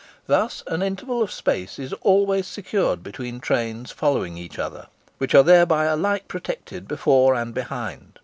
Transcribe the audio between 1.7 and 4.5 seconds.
is always secured between trains following